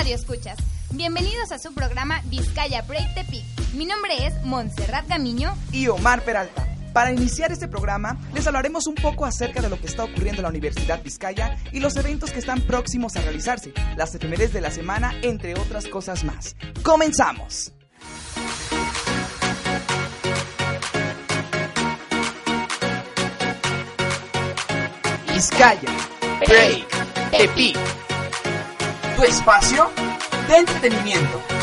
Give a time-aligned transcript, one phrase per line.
[0.00, 0.56] Radio Escuchas?
[0.92, 3.44] Bienvenidos a su programa Vizcaya Break the Peak.
[3.74, 6.66] Mi nombre es Montserrat Camiño y Omar Peralta.
[6.94, 10.44] Para iniciar este programa, les hablaremos un poco acerca de lo que está ocurriendo en
[10.44, 14.70] la Universidad Vizcaya y los eventos que están próximos a realizarse, las efemérides de la
[14.70, 16.56] semana, entre otras cosas más.
[16.82, 17.74] ¡Comenzamos!
[25.28, 25.90] Vizcaya
[26.46, 26.88] Break
[27.54, 27.99] Peak.
[29.24, 29.90] Espacio
[30.48, 31.59] de entretenimiento.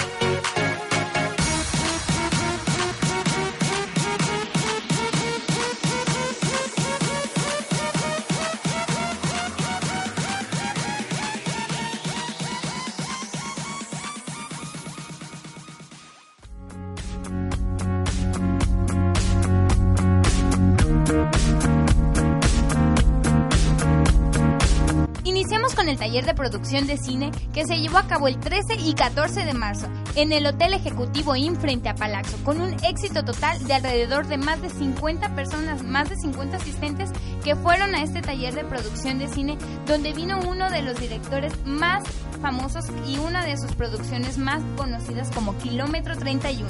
[25.87, 29.45] El taller de producción de cine que se llevó a cabo el 13 y 14
[29.45, 33.73] de marzo en el Hotel Ejecutivo IN frente a Palazzo, con un éxito total de
[33.73, 37.11] alrededor de más de 50 personas, más de 50 asistentes
[37.43, 41.53] que fueron a este taller de producción de cine donde vino uno de los directores
[41.65, 42.03] más
[42.37, 46.67] famosos y una de sus producciones más conocidas como Kilómetro 31.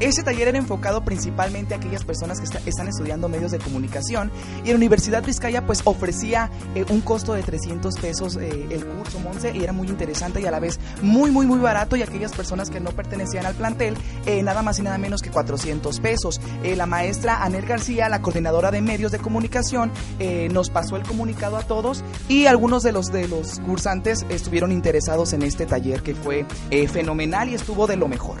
[0.00, 4.32] Ese taller era enfocado principalmente a aquellas personas que está, están estudiando medios de comunicación
[4.64, 9.20] y la Universidad Vizcaya pues ofrecía eh, un costo de 300 pesos eh, el curso
[9.20, 12.32] Monse y era muy interesante y a la vez muy muy muy barato y aquellas
[12.32, 16.40] personas que no pertenecían al plantel eh, nada más y nada menos que 400 pesos.
[16.76, 19.90] La maestra Anel García, la coordinadora de medios de comunicación,
[20.50, 25.09] nos pasó el comunicado a todos y algunos de los de los cursantes estuvieron interesados
[25.10, 28.38] en este taller que fue eh, fenomenal y estuvo de lo mejor.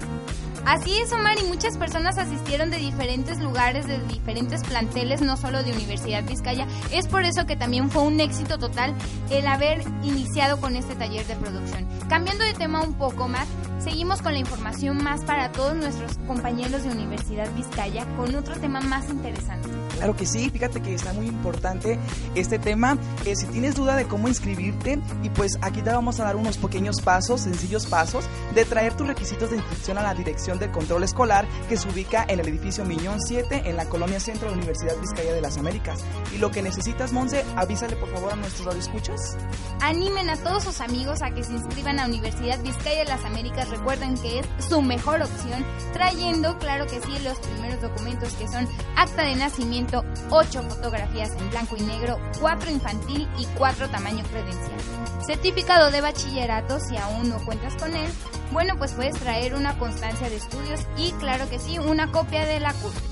[0.64, 5.64] Así es, Omar, y muchas personas asistieron de diferentes lugares, de diferentes planteles, no solo
[5.64, 6.68] de Universidad Vizcaya.
[6.92, 8.94] Es por eso que también fue un éxito total
[9.30, 11.88] el haber iniciado con este taller de producción.
[12.08, 13.48] Cambiando de tema un poco más,
[13.82, 18.80] seguimos con la información más para todos nuestros compañeros de Universidad Vizcaya con otro tema
[18.80, 19.79] más interesante.
[20.00, 21.98] Claro que sí, fíjate que está muy importante
[22.34, 22.96] este tema.
[23.26, 26.56] Eh, si tienes duda de cómo inscribirte, y pues aquí te vamos a dar unos
[26.56, 28.24] pequeños pasos, sencillos pasos,
[28.54, 32.24] de traer tus requisitos de inscripción a la Dirección de Control Escolar que se ubica
[32.26, 35.58] en el edificio Miñón 7 en la colonia centro de la Universidad Vizcaya de las
[35.58, 36.00] Américas.
[36.34, 39.36] Y lo que necesitas, Monse, avísale por favor a nuestros radioescuchas.
[39.82, 43.68] Animen a todos sus amigos a que se inscriban a Universidad Vizcaya de las Américas.
[43.68, 45.62] Recuerden que es su mejor opción,
[45.92, 48.66] trayendo, claro que sí, los primeros documentos que son
[48.96, 49.89] acta de nacimiento,
[50.30, 54.80] 8 fotografías en blanco y negro, 4 infantil y 4 tamaño credencial.
[55.26, 58.10] Certificado de bachillerato, si aún no cuentas con él,
[58.52, 62.60] bueno, pues puedes traer una constancia de estudios y, claro que sí, una copia de
[62.60, 63.09] la CURP.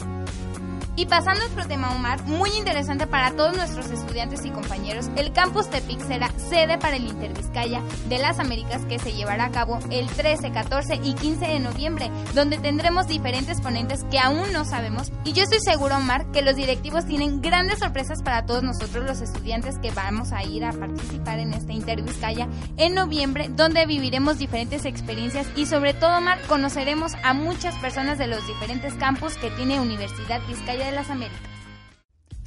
[0.99, 5.33] Y pasando a otro tema, Omar, muy interesante para todos nuestros estudiantes y compañeros, el
[5.33, 9.79] campus Tepic será sede para el Intervizcaya de las Américas que se llevará a cabo
[9.91, 15.13] el 13, 14 y 15 de noviembre, donde tendremos diferentes ponentes que aún no sabemos.
[15.23, 19.21] Y yo estoy seguro, Omar, que los directivos tienen grandes sorpresas para todos nosotros los
[19.21, 24.85] estudiantes que vamos a ir a participar en este Intervizcaya en noviembre, donde viviremos diferentes
[24.85, 29.79] experiencias y sobre todo, Omar, conoceremos a muchas personas de los diferentes campus que tiene
[29.79, 31.58] Universidad Vizcaya de las Américas.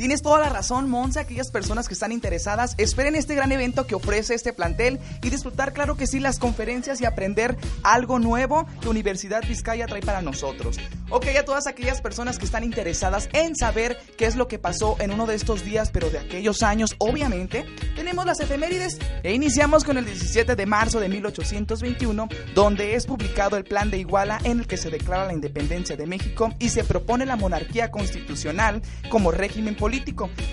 [0.01, 1.19] Tienes toda la razón, Monse.
[1.19, 5.73] Aquellas personas que están interesadas, esperen este gran evento que ofrece este plantel y disfrutar,
[5.73, 10.79] claro que sí, las conferencias y aprender algo nuevo que Universidad Vizcaya trae para nosotros.
[11.11, 14.95] Ok, a todas aquellas personas que están interesadas en saber qué es lo que pasó
[14.99, 19.83] en uno de estos días, pero de aquellos años, obviamente, tenemos las efemérides e iniciamos
[19.83, 24.61] con el 17 de marzo de 1821, donde es publicado el Plan de Iguala en
[24.61, 28.81] el que se declara la independencia de México y se propone la monarquía constitucional
[29.11, 29.90] como régimen político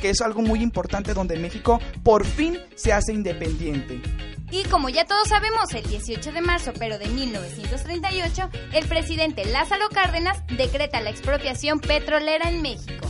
[0.01, 4.01] que es algo muy importante donde México por fin se hace independiente.
[4.51, 9.89] Y como ya todos sabemos, el 18 de marzo, pero de 1938, el presidente Lázaro
[9.93, 13.07] Cárdenas decreta la expropiación petrolera en México.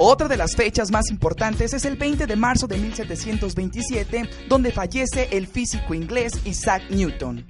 [0.00, 5.28] Otra de las fechas más importantes es el 20 de marzo de 1727, donde fallece
[5.32, 7.44] el físico inglés Isaac Newton.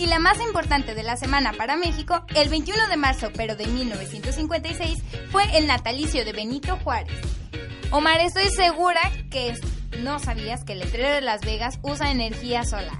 [0.00, 3.66] Y la más importante de la semana para México, el 21 de marzo, pero de
[3.66, 4.96] 1956,
[5.30, 7.12] fue el natalicio de Benito Juárez.
[7.90, 8.98] Omar, estoy segura
[9.30, 9.52] que
[9.98, 12.96] no sabías que el letrero de Las Vegas usa energía solar.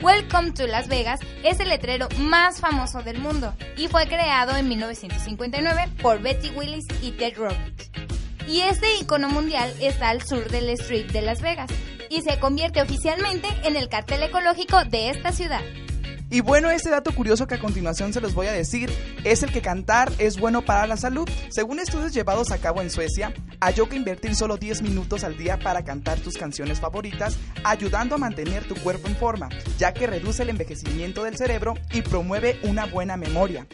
[0.00, 4.70] Welcome to Las Vegas es el letrero más famoso del mundo y fue creado en
[4.70, 7.90] 1959 por Betty Willis y Ted Robbins.
[8.46, 11.70] Y este icono mundial está al sur del Strip de Las Vegas
[12.08, 15.60] y se convierte oficialmente en el cartel ecológico de esta ciudad.
[16.30, 18.90] Y bueno, este dato curioso que a continuación se los voy a decir
[19.24, 21.28] es el que cantar es bueno para la salud.
[21.48, 25.58] Según estudios llevados a cabo en Suecia, halló que invertir solo 10 minutos al día
[25.58, 29.48] para cantar tus canciones favoritas, ayudando a mantener tu cuerpo en forma,
[29.78, 33.66] ya que reduce el envejecimiento del cerebro y promueve una buena memoria.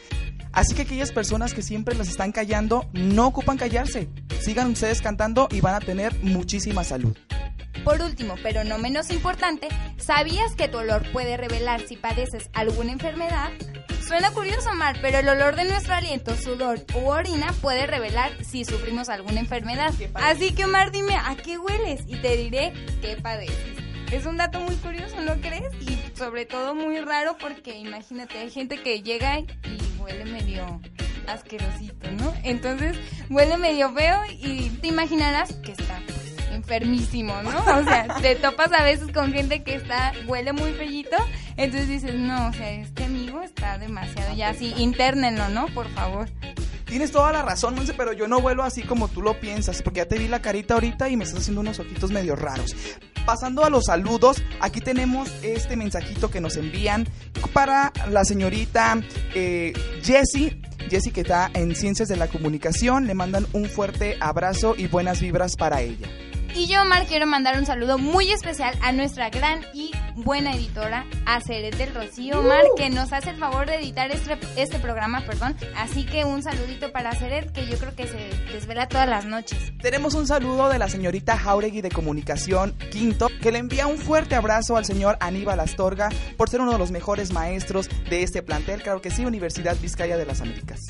[0.52, 4.08] Así que aquellas personas que siempre las están callando, no ocupan callarse.
[4.40, 7.16] Sigan ustedes cantando y van a tener muchísima salud.
[7.84, 12.92] Por último, pero no menos importante, ¿sabías que tu olor puede revelar si padeces alguna
[12.92, 13.50] enfermedad?
[14.06, 18.64] Suena curioso, Mar, pero el olor de nuestro aliento, sudor u orina puede revelar si
[18.64, 19.92] sufrimos alguna enfermedad.
[20.14, 22.02] Así que, Omar, dime, ¿a qué hueles?
[22.06, 22.72] Y te diré
[23.02, 23.78] qué padeces.
[24.12, 25.72] Es un dato muy curioso, ¿no crees?
[25.81, 29.46] Y sobre todo muy raro porque imagínate, hay gente que llega y
[29.98, 30.81] huele medio
[31.26, 32.32] asquerosito, ¿no?
[32.44, 32.96] Entonces
[33.31, 36.00] huele medio feo y te imaginarás que está
[36.64, 37.50] enfermísimo, ¿no?
[37.50, 41.16] O sea, te topas a veces con gente que está, huele muy fellito,
[41.56, 45.66] entonces dices, no, o sea, este amigo está demasiado ya así, internenlo, ¿no?
[45.69, 46.28] Por favor.
[46.87, 49.99] Tienes toda la razón, Monse, pero yo no vuelo así como tú lo piensas, porque
[49.99, 52.75] ya te vi la carita ahorita y me estás haciendo unos ojitos medio raros.
[53.26, 57.06] Pasando a los saludos, aquí tenemos este mensajito que nos envían
[57.52, 59.00] para la señorita
[59.34, 59.72] eh,
[60.02, 60.60] Jessie.
[60.90, 65.20] Jessie que está en Ciencias de la Comunicación, le mandan un fuerte abrazo y buenas
[65.20, 66.08] vibras para ella.
[66.56, 71.04] Y yo, Omar, quiero mandar un saludo muy especial a nuestra gran y buena editora,
[71.26, 75.22] a Ceret del Rocío, Omar, que nos hace el favor de editar este, este programa,
[75.26, 75.56] perdón.
[75.76, 79.72] Así que un saludito para Ceret, que yo creo que se desvela todas las noches.
[79.82, 84.36] Tenemos un saludo de la señorita Jauregui de Comunicación Quinto, que le envía un fuerte
[84.36, 88.80] abrazo al señor Aníbal Astorga por ser uno de los mejores maestros de este plantel,
[88.80, 90.80] claro que sí, Universidad Vizcaya de las Américas.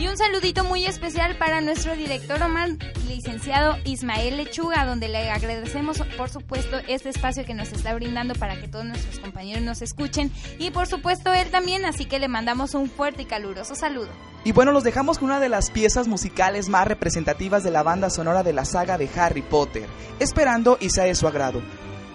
[0.00, 2.70] Y un saludito muy especial para nuestro director Omar,
[3.06, 8.58] licenciado Ismael Lechuga, donde le agradecemos, por supuesto, este espacio que nos está brindando para
[8.58, 10.32] que todos nuestros compañeros nos escuchen.
[10.58, 14.08] Y por supuesto, él también, así que le mandamos un fuerte y caluroso saludo.
[14.42, 18.08] Y bueno, los dejamos con una de las piezas musicales más representativas de la banda
[18.08, 19.86] sonora de la saga de Harry Potter,
[20.18, 21.60] esperando y sea de su agrado.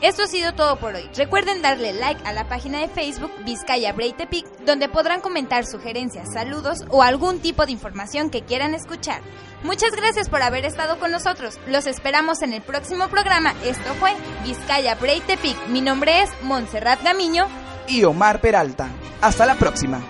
[0.01, 1.09] Esto ha sido todo por hoy.
[1.15, 6.85] Recuerden darle like a la página de Facebook Vizcaya Breitepic, donde podrán comentar sugerencias, saludos
[6.89, 9.21] o algún tipo de información que quieran escuchar.
[9.63, 11.59] Muchas gracias por haber estado con nosotros.
[11.67, 13.53] Los esperamos en el próximo programa.
[13.63, 14.11] Esto fue
[14.43, 15.67] Vizcaya Breitepic.
[15.69, 17.47] Mi nombre es Montserrat Gamiño
[17.87, 18.89] y Omar Peralta.
[19.21, 20.01] Hasta la próxima.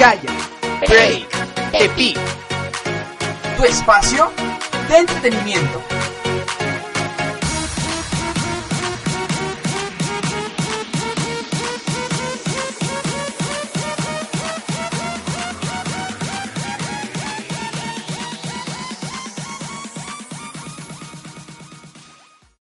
[0.00, 0.32] Vizcaya.
[0.88, 1.28] Break.
[1.72, 2.18] Tepic.
[3.58, 4.32] Tu espacio
[4.88, 5.99] de entretenimiento.